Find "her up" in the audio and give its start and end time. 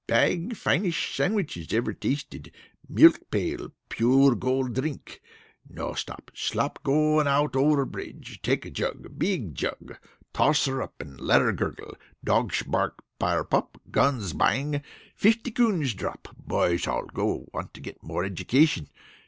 10.65-10.95